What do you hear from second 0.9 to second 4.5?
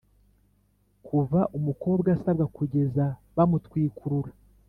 kuva umukobwa asabwa kugeza bamutwikurura